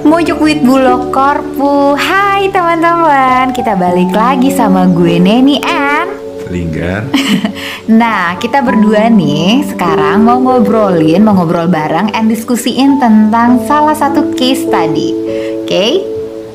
Mujuk 0.00 0.40
Wit 0.40 0.60
Bulog 0.64 1.12
Korpu 1.12 1.92
Hai 1.92 2.48
teman-teman 2.48 3.52
Kita 3.52 3.76
balik 3.76 4.12
lagi 4.14 4.48
sama 4.48 4.88
gue 4.88 5.20
Neni 5.20 5.60
and 5.60 6.10
Linggar 6.48 7.04
Nah 8.00 8.36
kita 8.40 8.64
berdua 8.64 9.12
nih 9.12 9.66
sekarang 9.68 10.24
mau 10.24 10.40
ngobrolin 10.40 11.20
Mau 11.20 11.36
ngobrol 11.36 11.68
bareng 11.68 12.16
and 12.16 12.32
diskusiin 12.32 12.96
tentang 12.96 13.60
salah 13.68 13.94
satu 13.94 14.32
case 14.32 14.64
tadi 14.68 15.12
Oke 15.64 15.68
okay? 15.68 15.92
Oke. 16.00 16.08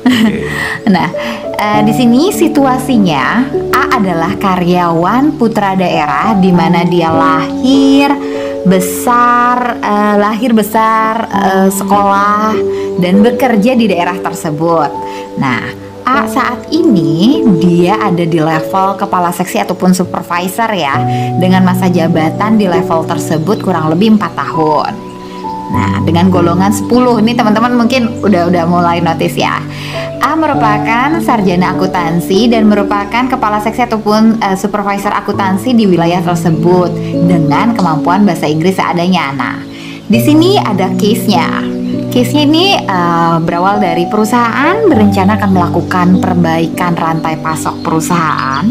Nah, 0.94 1.10
eh, 1.58 1.80
di 1.82 1.90
sini 1.90 2.30
situasinya 2.30 3.50
A 3.74 3.98
adalah 3.98 4.38
karyawan 4.38 5.34
putra 5.34 5.74
daerah 5.74 6.38
di 6.38 6.54
mana 6.54 6.86
dia 6.86 7.10
lahir, 7.10 8.14
besar, 8.66 9.78
eh, 9.78 10.14
lahir 10.18 10.50
besar, 10.50 11.30
eh, 11.30 11.68
sekolah 11.70 12.52
dan 12.98 13.22
bekerja 13.22 13.72
di 13.78 13.86
daerah 13.86 14.18
tersebut. 14.18 14.90
Nah, 15.38 15.86
A 16.06 16.22
saat 16.30 16.70
ini 16.70 17.42
dia 17.58 17.98
ada 17.98 18.22
di 18.22 18.38
level 18.38 18.94
kepala 18.94 19.34
seksi 19.34 19.58
ataupun 19.58 19.90
supervisor 19.90 20.70
ya 20.70 20.94
dengan 21.34 21.66
masa 21.66 21.90
jabatan 21.90 22.54
di 22.54 22.70
level 22.70 23.02
tersebut 23.10 23.58
kurang 23.58 23.90
lebih 23.90 24.14
4 24.14 24.38
tahun. 24.38 25.05
Nah, 25.66 25.98
dengan 26.06 26.30
golongan 26.30 26.70
10 26.70 27.22
ini 27.22 27.34
teman-teman 27.34 27.74
mungkin 27.74 28.22
udah 28.22 28.46
udah 28.50 28.64
mulai 28.70 29.02
notice 29.02 29.34
ya. 29.34 29.58
A 30.22 30.34
merupakan 30.34 31.18
sarjana 31.22 31.74
akuntansi 31.74 32.50
dan 32.50 32.66
merupakan 32.66 33.26
kepala 33.26 33.58
seksi 33.62 33.86
ataupun 33.86 34.38
eh, 34.42 34.56
supervisor 34.58 35.10
akuntansi 35.10 35.74
di 35.74 35.86
wilayah 35.86 36.22
tersebut 36.22 36.90
dengan 37.26 37.74
kemampuan 37.74 38.22
bahasa 38.22 38.46
Inggris 38.46 38.78
seadanya. 38.78 39.34
Nah, 39.34 39.58
di 40.06 40.18
sini 40.22 40.58
ada 40.58 40.90
case-nya. 40.94 41.62
Case-nya 42.10 42.42
ini 42.46 42.66
eh, 42.78 43.36
berawal 43.42 43.82
dari 43.82 44.06
perusahaan 44.06 44.86
berencana 44.86 45.34
akan 45.38 45.50
melakukan 45.50 46.08
perbaikan 46.22 46.94
rantai 46.94 47.38
pasok 47.42 47.82
perusahaan 47.82 48.66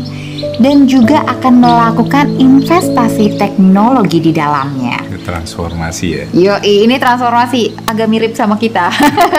dan 0.59 0.87
juga 0.87 1.23
akan 1.27 1.59
melakukan 1.59 2.35
investasi 2.39 3.35
teknologi 3.35 4.23
di 4.23 4.31
dalamnya. 4.31 5.14
Transformasi 5.25 6.05
ya 6.05 6.23
Yo, 6.29 6.53
ini 6.61 7.01
transformasi 7.01 7.73
agak 7.89 8.05
mirip 8.05 8.37
sama 8.37 8.61
kita. 8.61 8.93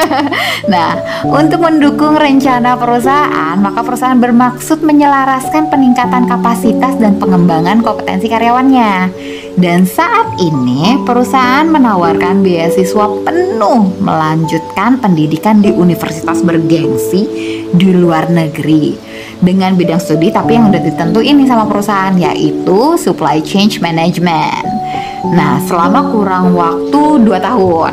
nah, 0.72 0.98
untuk 1.22 1.62
mendukung 1.62 2.18
rencana 2.18 2.74
perusahaan, 2.74 3.54
maka 3.54 3.86
perusahaan 3.86 4.18
bermaksud 4.18 4.82
menyelaraskan 4.82 5.70
peningkatan 5.70 6.26
kapasitas 6.26 6.98
dan 6.98 7.22
pengembangan 7.22 7.86
kompetensi 7.86 8.26
karyawannya. 8.26 9.14
Dan 9.54 9.86
saat 9.86 10.36
ini, 10.42 11.00
perusahaan 11.06 11.70
menawarkan 11.70 12.42
beasiswa 12.42 13.06
penuh 13.22 13.94
melanjutkan 14.02 14.98
pendidikan 14.98 15.62
di 15.62 15.70
universitas 15.70 16.42
bergengsi 16.42 17.24
di 17.72 17.90
luar 17.94 18.28
negeri 18.28 18.94
dengan 19.40 19.76
bidang 19.76 20.00
studi 20.00 20.32
tapi 20.32 20.56
yang 20.56 20.72
udah 20.72 20.80
ditentuin 20.80 21.36
nih 21.36 21.48
sama 21.48 21.68
perusahaan 21.68 22.14
yaitu 22.16 22.96
supply 22.96 23.40
chain 23.44 23.68
management. 23.80 24.85
Nah, 25.24 25.62
selama 25.64 26.12
kurang 26.12 26.52
waktu 26.52 27.02
2 27.24 27.38
tahun. 27.40 27.92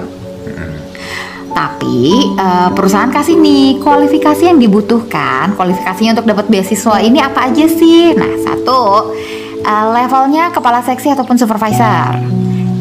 Tapi 1.53 2.33
eh, 2.33 2.69
perusahaan 2.73 3.13
kasih 3.13 3.37
nih 3.37 3.77
kualifikasi 3.79 4.43
yang 4.49 4.57
dibutuhkan. 4.57 5.53
Kualifikasinya 5.53 6.17
untuk 6.19 6.27
dapat 6.27 6.49
beasiswa 6.49 6.97
ini 6.99 7.21
apa 7.21 7.47
aja 7.47 7.65
sih? 7.69 8.17
Nah, 8.17 8.33
satu 8.41 9.13
eh, 9.61 9.85
levelnya 9.93 10.49
kepala 10.49 10.81
seksi 10.81 11.13
ataupun 11.13 11.37
supervisor. 11.37 12.17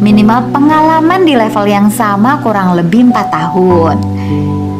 Minimal 0.02 0.50
pengalaman 0.50 1.22
di 1.22 1.38
level 1.38 1.62
yang 1.68 1.86
sama 1.92 2.42
kurang 2.42 2.74
lebih 2.74 3.12
4 3.12 3.28
tahun. 3.30 3.96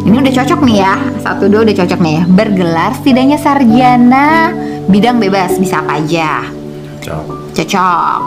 Ini 0.03 0.19
udah 0.19 0.35
cocok 0.35 0.61
nih 0.67 0.77
ya. 0.83 0.95
Satu 1.23 1.47
dua 1.47 1.63
udah 1.63 1.77
cocok 1.79 2.01
nih. 2.03 2.27
Bergelar 2.27 2.91
setidaknya 2.99 3.39
sarjana 3.39 4.51
bidang 4.91 5.23
bebas 5.23 5.55
bisa 5.63 5.79
apa 5.79 6.03
aja. 6.03 6.62
Cok 7.03 7.53
Cocok. 7.53 8.21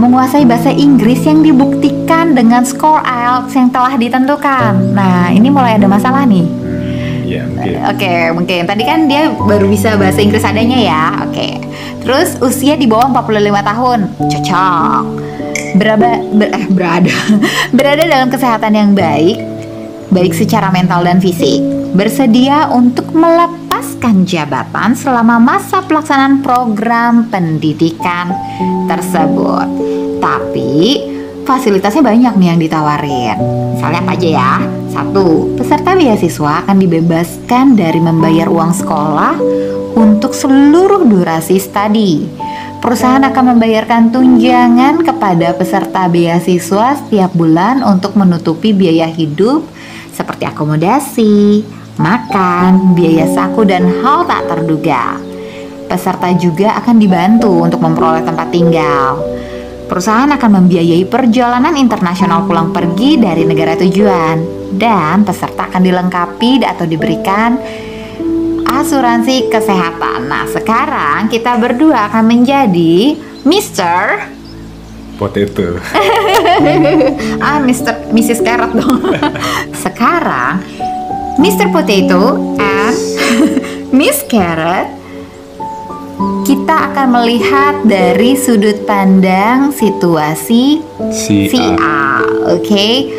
Menguasai 0.00 0.42
bahasa 0.48 0.72
Inggris 0.72 1.22
yang 1.22 1.44
dibuktikan 1.44 2.32
dengan 2.34 2.66
skor 2.66 3.04
IELTS 3.04 3.52
yang 3.54 3.68
telah 3.70 3.94
ditentukan. 3.94 4.72
Nah, 4.96 5.30
ini 5.30 5.52
mulai 5.52 5.78
ada 5.78 5.86
masalah 5.86 6.26
nih. 6.26 6.42
Ya 7.22 7.46
mungkin 7.46 7.72
Oke, 7.88 8.14
mungkin 8.34 8.60
tadi 8.66 8.82
kan 8.84 9.06
dia 9.06 9.30
baru 9.30 9.70
bisa 9.70 9.94
bahasa 9.94 10.18
Inggris 10.18 10.42
adanya 10.42 10.78
ya. 10.80 11.04
Oke. 11.28 11.62
Terus 12.02 12.34
usia 12.42 12.74
di 12.74 12.90
bawah 12.90 13.12
45 13.22 13.62
tahun. 13.62 13.98
Cocok. 14.18 15.02
Beraba 15.78 16.10
ber- 16.34 16.52
eh, 16.52 16.66
berada 16.68 17.16
berada 17.76 18.02
dalam 18.04 18.28
kesehatan 18.28 18.72
yang 18.74 18.90
baik, 18.92 19.38
baik 20.10 20.32
secara 20.34 20.68
mental 20.74 21.06
dan 21.06 21.22
fisik. 21.22 21.62
Bersedia 21.94 22.68
untuk 22.72 23.08
melepaskan 23.82 24.22
jabatan 24.22 24.94
selama 24.94 25.42
masa 25.42 25.82
pelaksanaan 25.82 26.38
program 26.38 27.26
pendidikan 27.34 28.30
tersebut. 28.86 29.66
Tapi 30.22 31.02
fasilitasnya 31.42 32.06
banyak 32.06 32.30
nih 32.38 32.48
yang 32.54 32.60
ditawarin. 32.62 33.36
Misalnya 33.74 34.06
apa 34.06 34.14
aja 34.14 34.28
ya? 34.38 34.54
Satu, 34.86 35.58
peserta 35.58 35.98
beasiswa 35.98 36.62
akan 36.62 36.78
dibebaskan 36.78 37.74
dari 37.74 37.98
membayar 37.98 38.46
uang 38.46 38.70
sekolah 38.70 39.34
untuk 39.98 40.30
seluruh 40.30 41.02
durasi 41.02 41.58
studi. 41.58 42.30
Perusahaan 42.78 43.26
akan 43.26 43.58
membayarkan 43.58 44.14
tunjangan 44.14 45.02
kepada 45.02 45.58
peserta 45.58 46.06
beasiswa 46.06 47.02
setiap 47.02 47.34
bulan 47.34 47.82
untuk 47.82 48.14
menutupi 48.14 48.70
biaya 48.70 49.10
hidup 49.10 49.66
seperti 50.14 50.46
akomodasi, 50.46 51.66
makan, 52.00 52.96
biaya 52.96 53.28
saku, 53.28 53.68
dan 53.68 53.84
hal 54.00 54.24
tak 54.24 54.48
terduga. 54.48 55.18
Peserta 55.90 56.32
juga 56.36 56.78
akan 56.80 56.96
dibantu 56.96 57.52
untuk 57.60 57.84
memperoleh 57.84 58.24
tempat 58.24 58.48
tinggal. 58.48 59.20
Perusahaan 59.90 60.30
akan 60.32 60.50
membiayai 60.64 61.04
perjalanan 61.04 61.76
internasional 61.76 62.48
pulang 62.48 62.72
pergi 62.72 63.20
dari 63.20 63.44
negara 63.44 63.76
tujuan, 63.76 64.62
dan 64.72 65.20
peserta 65.20 65.68
akan 65.68 65.82
dilengkapi 65.84 66.64
atau 66.64 66.88
diberikan 66.88 67.60
asuransi 68.72 69.52
kesehatan. 69.52 70.32
Nah, 70.32 70.48
sekarang 70.48 71.28
kita 71.28 71.60
berdua 71.60 72.08
akan 72.08 72.24
menjadi 72.24 73.20
Mr. 73.44 74.32
Potato 75.20 75.78
ah 77.46 77.60
Mr. 77.62 78.10
Mrs. 78.10 78.40
Carrot 78.42 78.72
dong. 78.74 79.12
Sekarang 79.84 80.58
Mr. 81.42 81.74
Potato 81.74 82.54
and 82.62 82.94
Miss 83.98 84.22
Carrot 84.30 84.86
kita 86.46 86.94
akan 86.94 87.18
melihat 87.18 87.82
dari 87.82 88.38
sudut 88.38 88.86
pandang 88.86 89.74
situasi 89.74 90.78
Si 91.10 91.50
si 91.50 91.58
A 91.58 91.74
A. 91.82 92.54
Oke. 92.54 93.10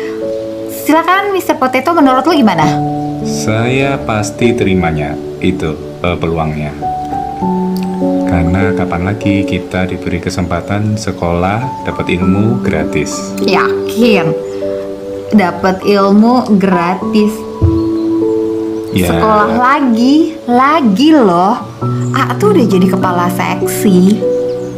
Silakan 0.72 1.36
Mr. 1.36 1.60
Potato 1.60 1.92
menurut 1.92 2.24
lo 2.24 2.32
gimana? 2.32 2.64
Saya 3.28 4.00
pasti 4.00 4.56
terimanya 4.56 5.12
Itu 5.44 5.76
eh, 6.00 6.16
peluangnya 6.16 6.72
Karena 8.24 8.72
kapan 8.72 9.04
lagi 9.04 9.44
kita 9.44 9.84
diberi 9.84 10.24
kesempatan 10.24 10.96
sekolah 10.96 11.84
Dapat 11.84 12.08
ilmu 12.08 12.64
gratis 12.64 13.36
Yakin 13.44 14.56
dapat 15.34 15.82
ilmu 15.82 16.46
gratis 16.62 17.34
Ya 18.94 19.10
sekolah 19.10 19.58
lagi 19.58 20.38
lagi 20.46 21.10
loh. 21.10 21.58
A 22.14 22.30
tuh 22.38 22.54
udah 22.54 22.62
jadi 22.62 22.86
kepala 22.86 23.26
seksi. 23.26 24.22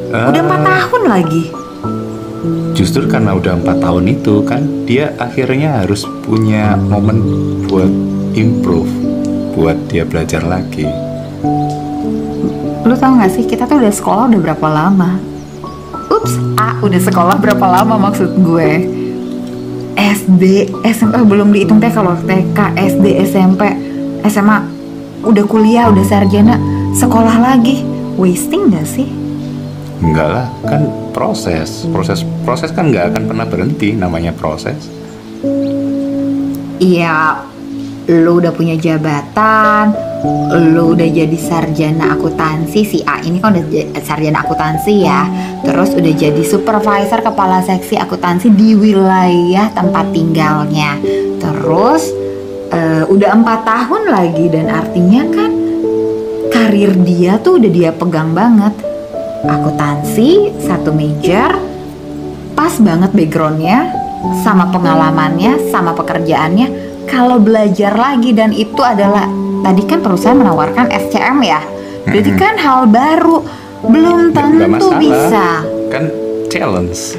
Eh, 0.09 0.27
udah 0.33 0.41
empat 0.41 0.61
tahun 0.65 1.03
lagi. 1.05 1.43
Justru 2.73 3.05
karena 3.13 3.37
udah 3.37 3.59
empat 3.59 3.83
tahun 3.83 4.21
itu 4.21 4.45
kan 4.47 4.87
Dia 4.87 5.11
akhirnya 5.19 5.83
harus 5.83 6.07
punya 6.23 6.79
momen 6.79 7.19
buat 7.67 7.91
improve 8.37 8.87
Buat 9.57 9.89
dia 9.89 10.05
belajar 10.05 10.45
lagi. 10.45 10.87
Lu 12.87 12.95
tau 12.95 13.19
gak 13.19 13.33
sih 13.35 13.45
kita 13.45 13.67
tuh 13.67 13.83
udah 13.83 13.93
sekolah 13.93 14.33
udah 14.33 14.41
berapa 14.41 14.69
lama? 14.69 15.19
Ups 16.09 16.39
A 16.57 16.81
udah 16.81 17.01
sekolah 17.01 17.37
berapa 17.37 17.67
lama 17.67 17.99
maksud 17.99 18.33
gue? 18.41 18.71
SD 19.97 20.71
SMP 20.85 21.17
belum 21.25 21.57
dihitung 21.57 21.81
teh 21.81 21.89
kalau 21.89 22.15
TK 22.29 22.77
SD 22.77 23.27
SMP 23.27 23.86
SMA 24.27 24.59
udah 25.27 25.45
kuliah 25.49 25.91
udah 25.91 26.05
sarjana 26.07 26.59
sekolah 26.95 27.37
lagi. 27.41 27.83
Wasting 28.17 28.73
gak 28.73 28.89
sih? 28.89 29.09
Enggak 30.01 30.29
lah, 30.29 30.47
kan 30.65 30.89
proses. 31.13 31.85
Proses 31.89 32.25
proses 32.45 32.73
kan 32.73 32.89
nggak 32.93 33.13
akan 33.13 33.23
pernah 33.29 33.47
berhenti 33.49 33.93
Namanya 33.97 34.33
proses. 34.33 34.89
Iya, 36.77 37.41
lu 38.07 38.39
udah 38.41 38.53
punya 38.53 38.77
jabatan, 38.77 39.97
lu 40.73 40.93
udah 40.93 41.09
jadi 41.09 41.39
sarjana 41.41 42.13
akuntansi 42.13 42.81
si 42.85 42.99
A 43.09 43.25
ini 43.25 43.41
kan 43.41 43.57
udah 43.57 44.01
sarjana 44.05 44.45
akuntansi 44.45 44.95
ya. 45.03 45.25
Terus 45.65 45.97
udah 45.97 46.13
jadi 46.13 46.43
supervisor 46.45 47.25
kepala 47.25 47.65
seksi 47.65 47.97
akuntansi 47.97 48.53
di 48.53 48.77
wilayah 48.77 49.73
tempat 49.73 50.13
tinggalnya. 50.13 51.01
Terus 51.41 52.13
eh, 52.87 53.05
udah 53.11 53.31
empat 53.35 53.61
tahun 53.67 54.03
lagi 54.15 54.47
dan 54.47 54.71
artinya 54.71 55.23
kan 55.35 55.51
karir 56.55 56.95
dia 57.03 57.43
tuh 57.43 57.59
udah 57.59 57.71
dia 57.71 57.91
pegang 57.91 58.31
banget. 58.31 58.75
Akuntansi 59.47 60.59
satu 60.59 60.91
major, 60.91 61.55
pas 62.59 62.75
banget 62.83 63.11
backgroundnya, 63.15 63.95
sama 64.43 64.71
pengalamannya, 64.71 65.71
sama 65.71 65.95
pekerjaannya. 65.95 66.67
Kalau 67.07 67.39
belajar 67.39 67.95
lagi 67.95 68.35
dan 68.35 68.51
itu 68.51 68.83
adalah 68.83 69.31
tadi 69.63 69.83
kan 69.87 70.03
perusahaan 70.03 70.35
menawarkan 70.35 70.91
SCM 70.91 71.39
ya, 71.47 71.63
berarti 72.03 72.33
kan 72.35 72.55
hal 72.59 72.91
baru, 72.91 73.47
belum 73.87 74.35
tentu 74.35 74.91
bisa. 74.99 75.63
Kan 75.95 76.11
challenge. 76.51 77.15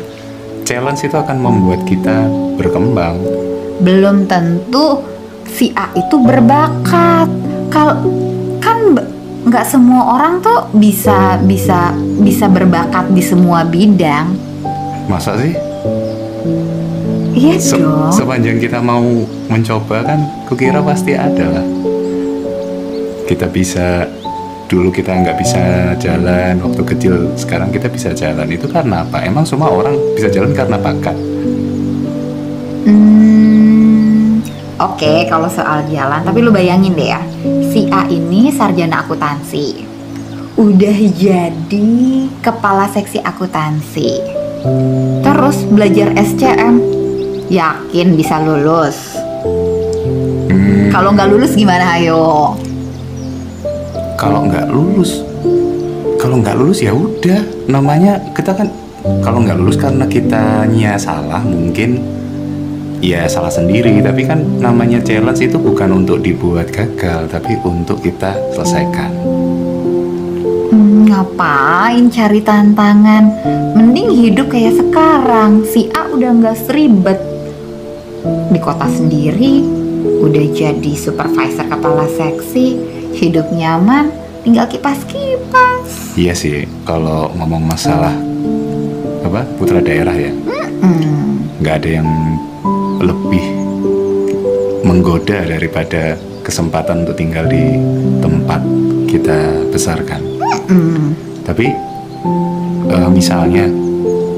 Challenge 0.67 0.99
itu 0.99 1.15
akan 1.15 1.37
membuat 1.39 1.87
kita 1.87 2.27
berkembang. 2.59 3.15
belum 3.77 4.25
tentu 4.25 5.05
si 5.51 5.71
A 5.73 5.91
itu 5.93 6.15
berbakat. 6.19 7.27
Kalau 7.67 7.95
kan 8.59 8.95
nggak 9.47 9.65
semua 9.67 10.19
orang 10.19 10.43
tuh 10.43 10.67
bisa 10.75 11.39
bisa 11.39 11.95
bisa 12.19 12.51
berbakat 12.51 13.07
di 13.11 13.23
semua 13.23 13.63
bidang. 13.63 14.35
Masa 15.07 15.39
sih? 15.39 15.55
Iya 17.37 17.55
Se- 17.61 17.77
dong. 17.77 18.09
sepanjang 18.09 18.57
kita 18.57 18.81
mau 18.81 19.03
mencoba 19.45 20.01
kan, 20.01 20.19
kukira 20.49 20.81
pasti 20.81 21.13
ada 21.13 21.61
lah. 21.61 21.65
Kita 23.29 23.45
bisa 23.45 24.09
dulu 24.67 24.89
kita 24.89 25.13
nggak 25.13 25.37
bisa 25.37 25.63
jalan 26.01 26.59
waktu 26.59 26.81
kecil, 26.81 27.13
sekarang 27.37 27.69
kita 27.69 27.87
bisa 27.93 28.09
jalan. 28.11 28.49
Itu 28.49 28.65
karena 28.65 29.05
apa? 29.05 29.21
Emang 29.21 29.45
semua 29.45 29.69
orang 29.69 29.95
bisa 30.17 30.33
jalan 30.33 30.51
karena 30.51 30.81
bakat. 30.81 31.13
Hmm, 32.89 33.36
Oke, 34.77 35.25
kalau 35.25 35.49
soal 35.49 35.89
jalan, 35.89 36.21
tapi 36.21 36.45
lu 36.45 36.53
bayangin 36.53 36.93
deh 36.93 37.09
ya, 37.09 37.21
si 37.73 37.89
A 37.89 38.05
ini 38.05 38.53
sarjana 38.53 39.01
akuntansi, 39.01 39.81
udah 40.53 40.97
jadi 41.17 42.29
kepala 42.45 42.85
seksi 42.85 43.17
akuntansi, 43.25 44.21
terus 45.25 45.65
belajar 45.65 46.13
SCM, 46.13 46.77
yakin 47.49 48.13
bisa 48.13 48.37
lulus. 48.37 49.17
Kalau 50.93 51.09
nggak 51.13 51.29
lulus 51.29 51.57
gimana 51.57 51.97
ayo? 51.97 52.53
kalau 54.17 54.49
nggak 54.49 54.65
lulus, 54.73 55.21
kalau 56.17 56.41
nggak 56.41 56.57
lulus 56.57 56.81
ya 56.81 56.91
udah. 56.91 57.69
Namanya 57.69 58.17
kita 58.33 58.57
kan 58.57 58.67
kalau 59.21 59.45
nggak 59.45 59.61
lulus 59.61 59.77
karena 59.77 60.09
kitanya 60.09 60.97
salah 60.97 61.39
mungkin 61.45 62.01
ya 62.99 63.25
salah 63.25 63.49
sendiri 63.49 64.01
tapi 64.01 64.25
kan 64.25 64.41
namanya 64.57 64.99
challenge 64.99 65.41
itu 65.41 65.57
bukan 65.57 66.03
untuk 66.03 66.19
dibuat 66.19 66.69
gagal 66.69 67.29
tapi 67.29 67.55
untuk 67.61 68.01
kita 68.01 68.33
selesaikan 68.53 69.11
Hmm, 70.67 71.07
ngapain 71.07 72.11
cari 72.11 72.43
tantangan? 72.43 73.23
Mending 73.71 74.11
hidup 74.11 74.51
kayak 74.51 74.75
sekarang. 74.75 75.63
Si 75.63 75.87
A 75.95 76.11
udah 76.11 76.35
nggak 76.35 76.59
seribet 76.59 77.15
di 78.51 78.59
kota 78.59 78.83
sendiri, 78.91 79.63
udah 80.19 80.45
jadi 80.51 80.91
supervisor 80.91 81.71
kepala 81.71 82.03
seksi, 82.11 82.75
hidup 83.15 83.47
nyaman, 83.55 84.11
tinggal 84.43 84.67
kipas-kipas. 84.67 85.87
iya 86.19 86.35
sih 86.35 86.67
kalau 86.83 87.31
ngomong 87.39 87.63
masalah 87.63 88.11
apa 89.23 89.47
putra 89.55 89.79
daerah 89.79 90.11
ya 90.11 90.35
nggak 91.63 91.75
ada 91.79 91.89
yang 92.03 92.09
lebih 93.01 93.45
menggoda 94.87 95.43
daripada 95.43 96.15
kesempatan 96.41 97.03
untuk 97.03 97.19
tinggal 97.19 97.45
di 97.45 97.75
tempat 98.23 98.61
kita 99.07 99.67
besarkan. 99.69 100.21
Tapi 101.43 101.67
eh, 102.87 103.09
misalnya 103.11 103.67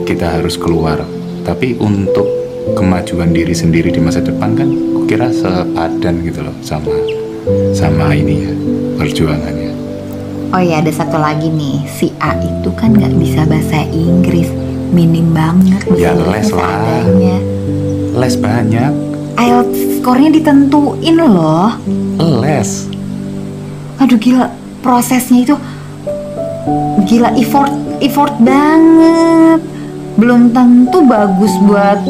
kita 0.06 0.42
harus 0.42 0.58
keluar 0.58 1.06
tapi 1.46 1.78
untuk 1.78 2.26
kemajuan 2.74 3.34
diri 3.34 3.54
sendiri 3.54 3.90
di 3.90 4.02
masa 4.02 4.22
depan 4.22 4.54
kan 4.54 4.70
kira 5.10 5.34
sepadan 5.34 6.22
gitu 6.22 6.46
loh 6.46 6.54
sama 6.62 6.94
sama 7.74 8.14
ini 8.14 8.46
ya 8.46 8.54
perjuangannya. 8.98 9.72
Oh 10.50 10.62
ya 10.62 10.82
ada 10.82 10.90
satu 10.90 11.22
lagi 11.22 11.54
nih, 11.54 11.86
si 11.86 12.10
A 12.18 12.34
itu 12.42 12.74
kan 12.74 12.98
nggak 12.98 13.14
bisa 13.22 13.46
bahasa 13.46 13.86
Inggris, 13.94 14.50
minim 14.90 15.30
banget 15.30 15.78
Ya, 15.94 16.18
les 16.18 16.50
lah. 16.50 17.06
Les 18.20 18.36
banyak 18.36 18.92
IELTS 19.40 20.04
skornya 20.04 20.30
ditentuin 20.36 21.16
loh. 21.16 21.72
les 22.44 22.92
Aduh 24.00 24.20
gila, 24.20 24.52
prosesnya 24.84 25.44
itu 25.44 25.56
gila 27.08 27.32
effort 27.40 27.72
effort 28.04 28.36
banget. 28.44 29.64
Belum 30.20 30.52
tentu 30.52 31.04
bagus 31.08 31.56
buat 31.64 32.04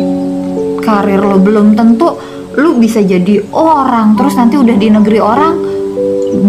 karir 0.81 1.21
lo, 1.21 1.38
belum 1.38 1.77
tentu 1.77 2.17
lu 2.57 2.81
bisa 2.81 3.06
jadi 3.06 3.45
orang 3.53 4.17
terus 4.17 4.33
nanti 4.33 4.57
udah 4.57 4.73
di 4.73 4.89
negeri 4.89 5.19
orang 5.21 5.53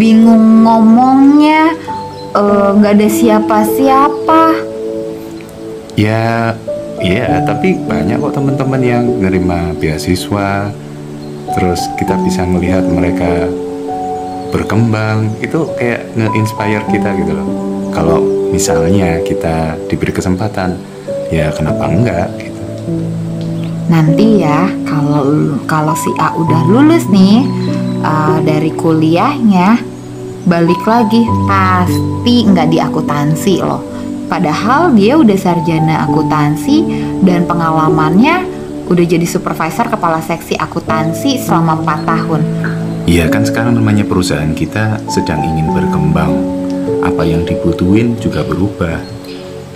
bingung 0.01 0.65
ngomongnya 0.65 1.77
eh, 2.37 2.69
nggak 2.77 2.93
ada 2.97 3.09
siapa-siapa. 3.09 4.43
Ya, 6.01 6.57
iya, 7.01 7.41
tapi 7.45 7.77
banyak 7.77 8.21
kok 8.21 8.37
teman-teman 8.37 8.81
yang 8.81 9.05
nerima 9.21 9.73
beasiswa. 9.77 10.71
Terus 11.51 11.81
kita 11.99 12.15
bisa 12.23 12.47
melihat 12.47 12.87
mereka 12.87 13.51
berkembang. 14.55 15.35
Itu 15.43 15.67
kayak 15.75 16.15
nge-inspire 16.15 16.85
kita 16.93 17.11
gitu 17.19 17.33
loh. 17.35 17.49
Kalau 17.91 18.23
misalnya 18.55 19.19
kita 19.27 19.75
diberi 19.91 20.15
kesempatan, 20.15 20.79
ya 21.35 21.51
kenapa 21.51 21.91
enggak 21.91 22.29
gitu. 22.39 22.63
Nanti 23.91 24.47
ya 24.47 24.71
kalau 24.87 25.59
kalau 25.67 25.95
si 25.99 26.15
A 26.23 26.31
udah 26.39 26.63
lulus 26.71 27.11
nih 27.11 27.43
eh, 28.07 28.39
dari 28.47 28.71
kuliahnya 28.71 29.83
balik 30.47 30.83
lagi 30.87 31.27
pasti 31.51 32.47
nggak 32.47 32.69
di 32.71 32.79
akuntansi 32.79 33.55
loh. 33.59 33.90
Padahal 34.31 34.95
dia 34.95 35.19
udah 35.19 35.35
sarjana 35.35 36.07
akuntansi 36.07 36.87
dan 37.27 37.51
pengalamannya 37.51 38.47
udah 38.87 39.05
jadi 39.05 39.27
supervisor 39.27 39.91
kepala 39.91 40.23
seksi 40.23 40.55
akuntansi 40.55 41.43
selama 41.43 41.83
4 41.83 42.07
tahun. 42.07 42.43
Iya 43.11 43.27
kan 43.27 43.43
sekarang 43.43 43.75
namanya 43.75 44.07
perusahaan 44.07 44.55
kita 44.55 45.03
sedang 45.11 45.43
ingin 45.43 45.75
berkembang. 45.75 46.31
Apa 47.03 47.27
yang 47.27 47.43
dibutuhin 47.43 48.15
juga 48.23 48.47
berubah. 48.47 49.03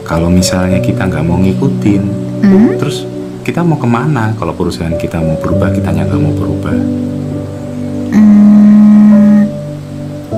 Kalau 0.07 0.31
misalnya 0.31 0.79
kita 0.79 1.09
nggak 1.11 1.25
mau 1.26 1.40
ngikutin, 1.43 2.25
Hmm? 2.45 2.76
Terus 2.76 3.09
kita 3.40 3.64
mau 3.64 3.81
ke 3.81 3.88
mana 3.88 4.37
kalau 4.37 4.52
perusahaan 4.52 4.93
kita 5.00 5.17
mau 5.17 5.40
berubah, 5.40 5.73
kitanya 5.73 6.05
nggak 6.05 6.21
mau 6.21 6.35
berubah? 6.37 6.76
Hmm, 8.12 9.49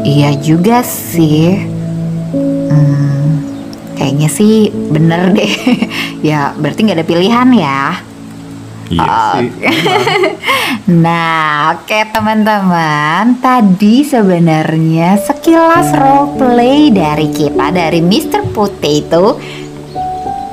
iya 0.06 0.38
juga 0.38 0.86
sih. 0.86 1.66
Hmm, 2.70 3.25
kayaknya 3.96 4.28
sih 4.28 4.70
bener 4.70 5.32
deh. 5.32 5.52
ya 6.28 6.52
berarti 6.54 6.86
nggak 6.86 6.98
ada 7.02 7.08
pilihan 7.08 7.48
ya. 7.56 7.82
Iya 8.86 9.10
sih. 9.34 9.50
Nah, 10.86 11.74
oke 11.74 11.98
teman-teman, 12.14 13.42
tadi 13.42 14.06
sebenarnya 14.06 15.18
sekilas 15.18 15.90
role 15.98 16.38
play 16.38 16.94
dari 16.94 17.26
kita 17.34 17.74
dari 17.74 17.98
Mr. 17.98 18.54
Potato 18.54 19.34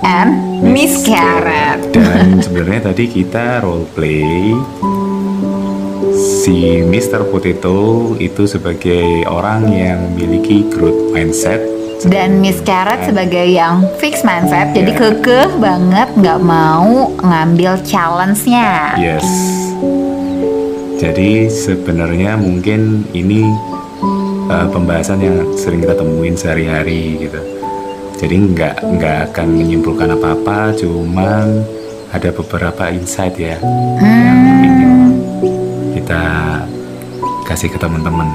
and 0.02 0.66
Miss 0.66 1.06
Carrot. 1.06 1.94
Dan 1.94 2.42
sebenarnya 2.42 2.90
tadi 2.90 3.06
kita 3.06 3.62
role 3.62 3.86
play 3.94 4.58
si 6.18 6.82
Mr. 6.82 7.30
Potato 7.30 8.14
itu 8.18 8.50
sebagai 8.50 9.30
orang 9.30 9.70
yang 9.70 10.00
memiliki 10.14 10.66
growth 10.66 11.14
mindset 11.14 11.62
Dan 12.04 12.44
Miss 12.44 12.60
Carrot 12.62 13.08
sebagai 13.08 13.48
yang 13.48 13.88
fix 13.98 14.28
mindset, 14.28 14.76
jadi 14.76 14.92
Iya. 14.92 15.00
kekeh 15.00 15.50
banget 15.58 16.10
nggak 16.20 16.40
mau 16.44 17.16
ngambil 17.24 17.80
challenge-nya. 17.88 19.00
Yes. 19.00 19.28
Jadi 21.00 21.52
sebenarnya 21.52 22.40
mungkin 22.40 23.04
ini 23.12 23.44
uh, 24.48 24.68
pembahasan 24.72 25.20
yang 25.20 25.38
sering 25.60 25.84
kita 25.84 25.96
temuin 26.00 26.36
sehari-hari 26.36 27.28
gitu. 27.28 27.42
Jadi 28.20 28.36
nggak 28.56 28.76
nggak 28.80 29.18
akan 29.32 29.48
menyimpulkan 29.52 30.16
apa-apa, 30.16 30.72
cuman 30.80 31.64
ada 32.14 32.30
beberapa 32.32 32.88
insight 32.94 33.36
ya 33.36 33.58
yang 34.00 34.40
ingin 34.64 34.92
kita 35.98 36.24
kasih 37.44 37.68
ke 37.68 37.76
teman-teman. 37.76 38.30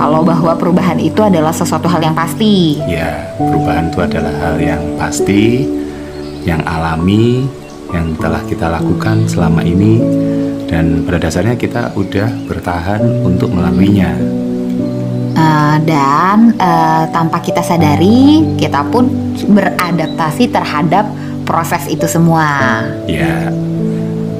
Kalau 0.00 0.24
bahwa 0.24 0.56
perubahan 0.56 0.96
itu 0.96 1.20
adalah 1.20 1.52
sesuatu 1.52 1.84
hal 1.84 2.00
yang 2.00 2.16
pasti. 2.16 2.80
Ya, 2.88 3.36
perubahan 3.36 3.92
itu 3.92 4.00
adalah 4.00 4.32
hal 4.40 4.56
yang 4.56 4.80
pasti, 4.96 5.68
yang 6.48 6.64
alami, 6.64 7.44
yang 7.92 8.16
telah 8.16 8.40
kita 8.48 8.72
lakukan 8.72 9.28
selama 9.28 9.60
ini, 9.60 10.00
dan 10.72 11.04
pada 11.04 11.28
dasarnya 11.28 11.52
kita 11.52 11.92
udah 11.92 12.32
bertahan 12.48 13.04
untuk 13.28 13.52
melaluinya. 13.52 14.16
Uh, 15.36 15.76
dan 15.84 16.56
uh, 16.56 17.04
tanpa 17.12 17.44
kita 17.44 17.60
sadari, 17.60 18.56
kita 18.56 18.80
pun 18.88 19.04
beradaptasi 19.52 20.48
terhadap 20.48 21.04
proses 21.44 21.84
itu 21.92 22.08
semua. 22.08 22.48
Ya, 23.04 23.52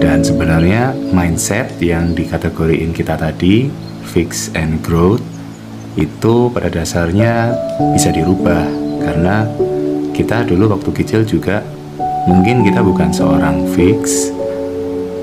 dan 0.00 0.24
sebenarnya 0.24 0.96
mindset 1.12 1.76
yang 1.84 2.16
dikategoriin 2.16 2.96
kita 2.96 3.20
tadi, 3.20 3.68
fix 4.08 4.48
and 4.56 4.80
growth, 4.80 5.20
itu 6.00 6.48
pada 6.50 6.72
dasarnya 6.72 7.52
bisa 7.92 8.08
dirubah 8.08 8.64
karena 9.04 9.44
kita 10.16 10.48
dulu 10.48 10.72
waktu 10.76 10.90
kecil 10.96 11.22
juga 11.28 11.60
mungkin 12.28 12.64
kita 12.64 12.80
bukan 12.84 13.12
seorang 13.12 13.68
fix, 13.72 14.32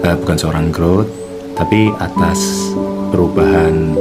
uh, 0.06 0.16
bukan 0.18 0.38
seorang 0.38 0.66
growth, 0.74 1.10
tapi 1.58 1.90
atas 1.98 2.72
perubahan 3.14 3.94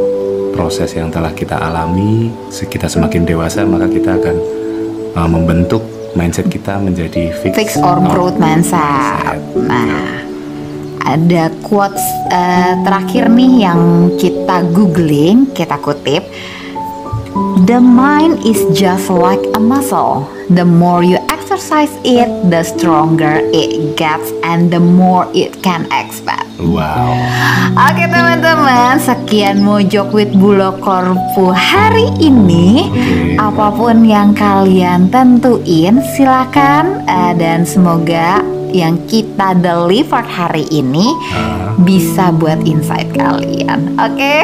proses 0.56 0.96
yang 0.96 1.12
telah 1.12 1.32
kita 1.36 1.56
alami, 1.56 2.32
kita 2.48 2.88
semakin 2.88 3.28
dewasa 3.28 3.64
maka 3.68 3.88
kita 3.88 4.16
akan 4.16 4.36
uh, 5.16 5.28
membentuk 5.28 5.84
mindset 6.16 6.48
kita 6.48 6.80
menjadi 6.80 7.32
fix, 7.44 7.52
fix 7.52 7.70
or 7.76 8.00
growth 8.08 8.40
mindset. 8.40 9.36
Nah, 9.52 10.24
ada 11.04 11.52
quotes 11.60 12.00
uh, 12.32 12.74
terakhir 12.82 13.28
nih 13.28 13.68
yang 13.68 14.10
kita 14.16 14.64
googling, 14.72 15.52
kita 15.52 15.76
kutip. 15.78 16.24
The 17.66 17.82
mind 17.82 18.46
is 18.46 18.62
just 18.78 19.10
like 19.10 19.42
a 19.50 19.58
muscle. 19.58 20.30
The 20.54 20.62
more 20.62 21.02
you 21.02 21.18
exercise 21.26 21.90
it, 22.06 22.30
the 22.46 22.62
stronger 22.62 23.42
it 23.42 23.98
gets 23.98 24.30
and 24.46 24.70
the 24.70 24.78
more 24.78 25.26
it 25.34 25.66
can 25.66 25.90
expand. 25.90 26.46
Wow. 26.62 27.18
Oke 27.90 28.06
teman-teman, 28.06 29.02
sekian 29.02 29.66
Mojok 29.66 30.14
with 30.14 30.30
Bulokorpu 30.38 31.50
hari 31.50 32.14
ini. 32.22 32.86
Okay. 32.86 33.34
Apa 33.34 33.74
pun 33.74 34.06
yang 34.06 34.30
kalian 34.30 35.10
tentuin, 35.10 35.98
silakan 36.14 37.02
uh, 37.10 37.34
dan 37.34 37.66
semoga 37.66 38.46
yang 38.70 38.94
kita 39.10 39.58
deliver 39.58 40.22
hari 40.22 40.70
ini 40.70 41.10
uh. 41.34 41.74
bisa 41.82 42.30
buat 42.30 42.62
insight 42.62 43.10
kalian. 43.10 43.98
Oke, 43.98 44.14
okay? 44.14 44.40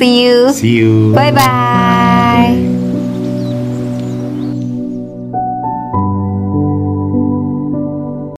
see 0.00 0.24
you. 0.24 0.48
See 0.48 0.80
you. 0.80 1.12
Bye 1.12 1.28
bye. 2.34 2.73